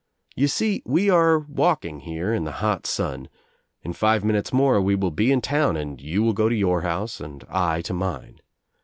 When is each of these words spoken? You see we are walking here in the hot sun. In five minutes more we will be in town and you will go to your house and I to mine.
You 0.35 0.47
see 0.47 0.81
we 0.83 1.11
are 1.11 1.37
walking 1.37 1.99
here 1.99 2.33
in 2.33 2.43
the 2.43 2.53
hot 2.53 2.87
sun. 2.87 3.29
In 3.83 3.93
five 3.93 4.25
minutes 4.25 4.51
more 4.51 4.81
we 4.81 4.95
will 4.95 5.11
be 5.11 5.31
in 5.31 5.41
town 5.41 5.77
and 5.77 6.01
you 6.01 6.23
will 6.23 6.33
go 6.33 6.49
to 6.49 6.55
your 6.55 6.81
house 6.81 7.19
and 7.21 7.43
I 7.51 7.83
to 7.83 7.93
mine. 7.93 8.39